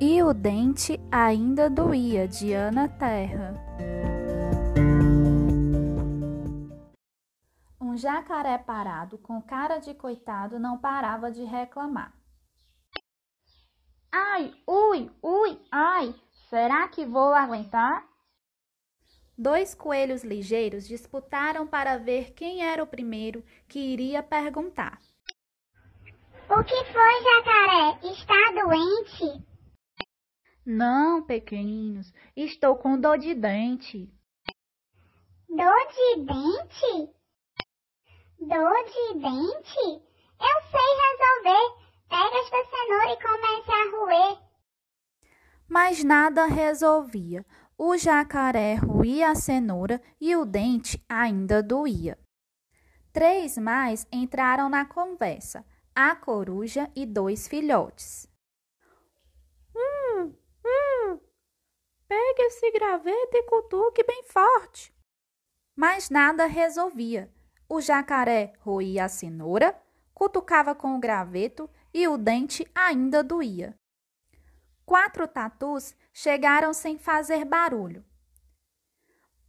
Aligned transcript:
E 0.00 0.22
o 0.22 0.32
dente 0.32 0.96
ainda 1.10 1.68
doía 1.68 2.28
de 2.28 2.52
Ana 2.52 2.88
Terra. 2.88 3.54
Um 7.80 7.96
jacaré 7.96 8.58
parado, 8.58 9.18
com 9.18 9.42
cara 9.42 9.78
de 9.78 9.92
coitado, 9.94 10.60
não 10.60 10.78
parava 10.78 11.32
de 11.32 11.42
reclamar. 11.42 12.14
Ai, 14.12 14.54
ui, 14.68 15.10
ui, 15.20 15.60
ai, 15.72 16.14
será 16.48 16.86
que 16.86 17.04
vou 17.04 17.34
aguentar? 17.34 18.06
Dois 19.36 19.74
coelhos 19.74 20.22
ligeiros 20.22 20.86
disputaram 20.86 21.66
para 21.66 21.98
ver 21.98 22.34
quem 22.34 22.64
era 22.64 22.84
o 22.84 22.86
primeiro 22.86 23.44
que 23.66 23.80
iria 23.80 24.22
perguntar. 24.22 25.00
O 26.48 26.62
que 26.62 26.84
foi, 26.84 27.22
jacaré? 27.24 27.98
Está 28.04 28.62
doente? 28.62 29.47
Não, 30.70 31.22
pequeninos, 31.22 32.12
estou 32.36 32.76
com 32.76 33.00
dor 33.00 33.16
de 33.16 33.34
dente. 33.34 34.06
Dor 35.48 35.88
de 35.88 36.26
dente? 36.26 37.10
Dor 38.38 38.84
de 38.84 39.14
dente? 39.14 40.04
Eu 40.38 40.62
sei 40.70 40.90
resolver. 41.08 41.88
Pega 42.10 42.36
esta 42.36 42.64
cenoura 42.66 43.12
e 43.12 43.16
comece 43.16 43.70
a 43.72 43.96
roer. 43.96 44.38
Mas 45.66 46.04
nada 46.04 46.44
resolvia. 46.44 47.46
O 47.78 47.96
jacaré 47.96 48.74
roía 48.74 49.30
a 49.30 49.34
cenoura 49.34 50.02
e 50.20 50.36
o 50.36 50.44
dente 50.44 51.02
ainda 51.08 51.62
doía. 51.62 52.18
Três 53.10 53.56
mais 53.56 54.06
entraram 54.12 54.68
na 54.68 54.84
conversa: 54.84 55.64
a 55.94 56.14
coruja 56.14 56.90
e 56.94 57.06
dois 57.06 57.48
filhotes. 57.48 58.27
Esse 62.48 62.70
graveto 62.72 63.36
e 63.36 63.42
cutuque 63.44 64.02
bem 64.02 64.24
forte. 64.24 64.92
Mas 65.76 66.10
nada 66.10 66.46
resolvia. 66.46 67.32
O 67.68 67.80
jacaré 67.80 68.54
roía 68.60 69.04
a 69.04 69.08
cenoura, 69.08 69.78
cutucava 70.14 70.74
com 70.74 70.96
o 70.96 70.98
graveto 70.98 71.68
e 71.92 72.08
o 72.08 72.16
dente 72.16 72.66
ainda 72.74 73.22
doía. 73.22 73.78
Quatro 74.84 75.28
tatus 75.28 75.94
chegaram 76.12 76.72
sem 76.72 76.98
fazer 76.98 77.44
barulho. 77.44 78.02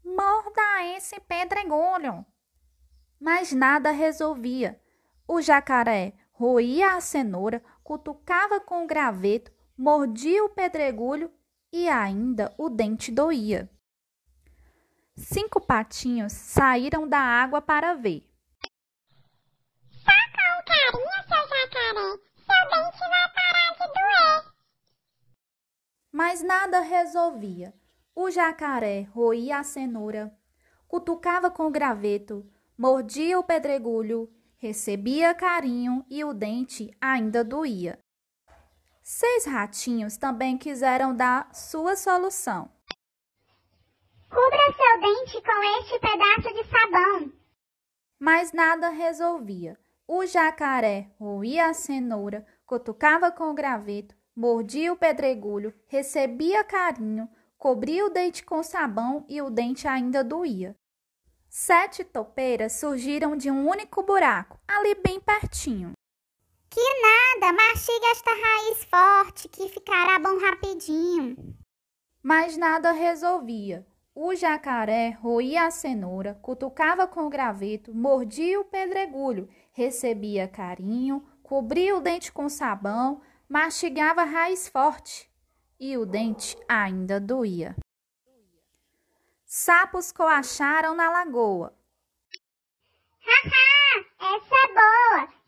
Morda 0.04 0.84
esse 0.98 1.20
pedregulho! 1.22 2.26
Mas 3.18 3.54
nada 3.54 3.92
resolvia. 3.92 4.80
O 5.26 5.42
jacaré 5.42 6.14
roía 6.34 6.96
a 6.96 7.02
cenoura, 7.02 7.64
cutucava 7.82 8.60
com 8.60 8.84
o 8.84 8.88
graveto, 8.88 9.52
mordia 9.78 10.44
o 10.44 10.50
pedregulho 10.50 11.32
e 11.72 11.88
ainda 11.88 12.54
o 12.58 12.70
dente 12.70 13.12
doía. 13.12 13.70
Cinco 15.16 15.60
patinhos 15.60 16.32
saíram 16.34 17.08
da 17.08 17.20
água 17.20 17.62
para 17.62 17.94
ver. 17.94 18.26
Só 19.92 20.12
com 20.32 20.64
carinho, 20.66 21.24
seu 21.28 21.48
jacaré, 21.48 22.10
seu 22.38 22.70
dente 22.70 23.00
vai 23.00 23.34
parar 23.34 23.74
de 23.74 23.94
doer. 23.94 24.54
Mas 26.12 26.42
nada 26.42 26.80
resolvia. 26.80 27.74
O 28.16 28.32
jacaré 28.32 29.04
roía 29.14 29.60
a 29.60 29.64
cenoura, 29.64 30.38
cutucava 30.88 31.50
com 31.50 31.68
o 31.68 31.72
graveto, 31.72 32.46
mordia 32.78 33.40
o 33.40 33.44
pedregulho, 33.44 34.30
recebia 34.58 35.34
carinho 35.34 36.06
e 36.10 36.24
o 36.24 36.34
dente 36.34 36.92
ainda 37.00 37.44
doía. 37.44 38.00
Seis 39.12 39.44
ratinhos 39.46 40.18
também 40.18 40.56
quiseram 40.56 41.16
dar 41.16 41.52
sua 41.52 41.96
solução. 41.96 42.70
Cubra 44.30 44.76
seu 44.78 45.02
dente 45.02 45.42
com 45.42 45.80
este 45.80 46.00
pedaço 46.00 46.54
de 46.54 46.64
sabão. 46.70 47.34
Mas 48.20 48.54
nada 48.54 48.90
resolvia. 48.90 49.80
O 50.08 50.28
jacaré 50.28 51.10
roía 51.20 51.70
a 51.70 51.74
cenoura, 51.74 52.46
cutucava 52.68 53.32
com 53.32 53.50
o 53.50 53.56
graveto, 53.56 54.16
mordia 54.36 54.94
o 54.94 54.96
pedregulho, 54.96 55.74
recebia 55.88 56.64
carinho, 56.64 57.28
cobria 57.58 58.06
o 58.06 58.12
dente 58.12 58.46
com 58.46 58.62
sabão 58.62 59.26
e 59.28 59.42
o 59.42 59.50
dente 59.50 59.88
ainda 59.88 60.24
doía. 60.24 60.78
Sete 61.50 62.04
topeiras 62.04 62.74
surgiram 62.74 63.36
de 63.36 63.50
um 63.50 63.68
único 63.68 64.04
buraco, 64.04 64.60
ali 64.68 64.94
bem 64.94 65.20
pertinho. 65.20 65.94
Que 66.70 67.02
nada, 67.02 67.39
mastiga 67.52 68.08
esta 68.12 68.32
raiz 68.32 68.84
forte 68.86 69.48
que 69.48 69.70
ficará 69.70 70.20
bom 70.20 70.38
rapidinho. 70.40 71.58
Mas 72.22 72.58
nada 72.58 72.92
resolvia. 72.92 73.86
O 74.14 74.36
jacaré 74.36 75.12
roía 75.12 75.64
a 75.64 75.72
cenoura, 75.72 76.38
cutucava 76.42 77.08
com 77.08 77.28
o 77.28 77.30
graveto, 77.30 77.94
mordia 77.94 78.60
o 78.60 78.66
pedregulho, 78.66 79.48
recebia 79.72 80.48
carinho, 80.48 81.26
cobria 81.42 81.96
o 81.96 82.02
dente 82.02 82.32
com 82.32 82.50
sabão, 82.50 83.22
mastigava 83.48 84.22
a 84.22 84.26
raiz 84.26 84.68
forte 84.68 85.32
e 85.80 85.98
o 85.98 86.06
dente 86.06 86.58
ainda 86.68 87.20
doía. 87.20 87.76
Sapos 89.46 90.12
coacharam 90.12 90.94
na 90.94 91.10
lagoa. 91.10 91.74
Haha, 93.22 94.36
essa 94.36 94.56
é 94.56 94.68
boa. 94.74 95.39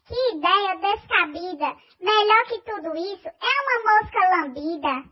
Melhor 2.00 2.46
que 2.46 2.59
tudo 2.62 2.96
isso 2.96 3.28
é 3.28 3.62
uma 3.62 4.02
mosca 4.02 4.20
lambida. 4.38 5.12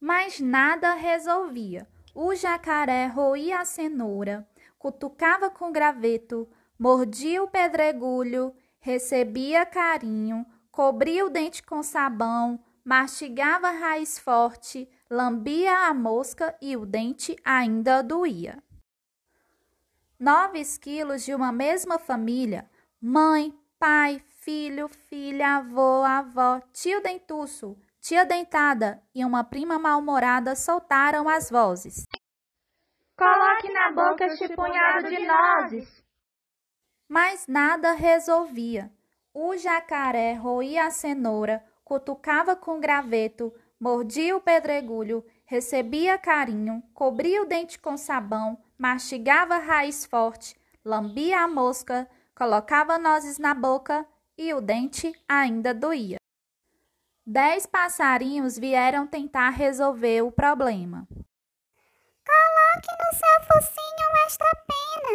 Mas 0.00 0.40
nada 0.40 0.94
resolvia. 0.94 1.86
O 2.14 2.34
jacaré 2.34 3.06
roía 3.06 3.60
a 3.60 3.64
cenoura, 3.64 4.48
cutucava 4.78 5.50
com 5.50 5.70
graveto, 5.70 6.48
mordia 6.78 7.42
o 7.42 7.48
pedregulho, 7.48 8.54
recebia 8.80 9.66
carinho, 9.66 10.44
cobria 10.70 11.24
o 11.24 11.30
dente 11.30 11.62
com 11.62 11.82
sabão, 11.82 12.58
mastigava 12.84 13.68
a 13.68 13.72
raiz 13.72 14.18
forte, 14.18 14.88
lambia 15.10 15.88
a 15.88 15.94
mosca 15.94 16.56
e 16.60 16.76
o 16.76 16.86
dente 16.86 17.36
ainda 17.44 18.02
doía. 18.02 18.62
Nove 20.18 20.58
esquilos 20.58 21.24
de 21.24 21.34
uma 21.34 21.52
mesma 21.52 21.98
família, 21.98 22.68
mãe, 23.00 23.56
pai, 23.78 24.22
filho, 24.40 24.88
filha, 24.88 25.56
avô, 25.56 26.02
avó, 26.02 26.60
tio 26.72 27.02
dentuço, 27.02 27.76
tia 28.00 28.24
dentada 28.24 29.02
e 29.14 29.24
uma 29.24 29.44
prima 29.44 29.78
mal-humorada 29.78 30.54
soltaram 30.54 31.28
as 31.28 31.50
vozes. 31.50 32.04
Coloque 33.16 33.72
na 33.72 33.92
boca 33.92 34.26
este 34.26 34.54
punhado 34.54 35.08
de 35.08 35.26
nozes. 35.26 36.04
Mas 37.08 37.46
nada 37.46 37.92
resolvia. 37.92 38.92
O 39.34 39.56
jacaré 39.56 40.34
roía 40.34 40.86
a 40.86 40.90
cenoura, 40.90 41.64
cutucava 41.84 42.54
com 42.54 42.80
graveto, 42.80 43.52
mordia 43.80 44.36
o 44.36 44.40
pedregulho, 44.40 45.24
recebia 45.44 46.18
carinho, 46.18 46.82
cobria 46.94 47.42
o 47.42 47.46
dente 47.46 47.78
com 47.78 47.96
sabão, 47.96 48.58
mastigava 48.76 49.58
raiz 49.58 50.04
forte, 50.04 50.56
lambia 50.84 51.40
a 51.40 51.48
mosca, 51.48 52.08
colocava 52.34 52.98
nozes 52.98 53.38
na 53.38 53.54
boca 53.54 54.06
e 54.38 54.54
o 54.54 54.60
dente 54.60 55.12
ainda 55.28 55.74
doía. 55.74 56.18
Dez 57.26 57.66
passarinhos 57.66 58.56
vieram 58.56 59.06
tentar 59.06 59.50
resolver 59.50 60.22
o 60.22 60.32
problema. 60.32 61.06
Coloque 62.24 62.92
no 63.02 63.18
seu 63.18 63.46
focinho 63.46 64.26
esta 64.26 64.46
pena. 64.66 65.14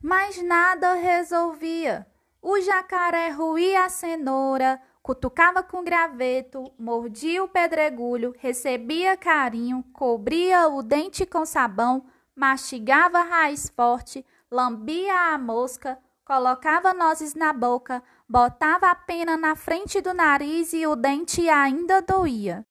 Mas 0.00 0.40
nada 0.42 0.94
resolvia. 0.94 2.06
O 2.42 2.60
jacaré 2.60 3.30
roía 3.30 3.86
a 3.86 3.88
cenoura, 3.88 4.80
cutucava 5.02 5.62
com 5.62 5.82
graveto, 5.82 6.70
mordia 6.78 7.42
o 7.42 7.48
pedregulho, 7.48 8.34
recebia 8.38 9.16
carinho, 9.16 9.82
cobria 9.94 10.68
o 10.68 10.82
dente 10.82 11.24
com 11.24 11.46
sabão, 11.46 12.06
mastigava 12.36 13.18
a 13.18 13.22
raiz 13.22 13.70
forte, 13.70 14.24
lambia 14.50 15.32
a 15.32 15.38
mosca, 15.38 15.98
colocava 16.24 16.94
nozes 16.94 17.34
na 17.34 17.52
boca, 17.52 18.02
botava 18.28 18.90
a 18.90 18.94
pena 18.94 19.36
na 19.36 19.54
frente 19.54 20.00
do 20.00 20.14
nariz 20.14 20.72
e 20.72 20.86
o 20.86 20.96
dente 20.96 21.48
ainda 21.48 22.00
doía. 22.00 22.66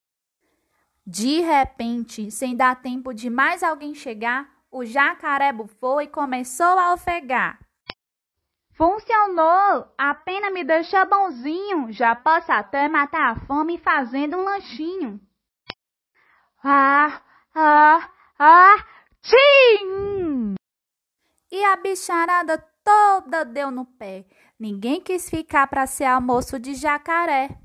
De 1.05 1.41
repente, 1.41 2.31
sem 2.31 2.55
dar 2.55 2.81
tempo 2.81 3.13
de 3.13 3.29
mais 3.29 3.61
alguém 3.61 3.93
chegar, 3.93 4.49
o 4.71 4.85
jacaré 4.85 5.51
bufou 5.51 6.01
e 6.01 6.07
começou 6.07 6.79
a 6.79 6.93
ofegar. 6.93 7.59
Funcionou! 8.75 9.93
A 9.97 10.15
pena 10.15 10.49
me 10.49 10.63
deixa 10.63 11.05
bonzinho. 11.05 11.91
Já 11.91 12.15
posso 12.15 12.51
até 12.51 12.87
matar 12.87 13.31
a 13.31 13.35
fome 13.45 13.77
fazendo 13.77 14.37
um 14.37 14.43
lanchinho. 14.43 15.19
Ah, 16.63 17.21
ah, 17.53 18.09
ah, 18.39 18.85
tchim! 19.21 20.55
E 21.51 21.63
a 21.65 21.75
bicharada 21.75 22.57
toda 22.83 23.43
deu 23.43 23.71
no 23.71 23.85
pé. 23.85 24.25
Ninguém 24.59 25.01
quis 25.01 25.29
ficar 25.29 25.67
para 25.67 25.87
ser 25.87 26.05
almoço 26.05 26.59
de 26.59 26.75
jacaré. 26.75 27.62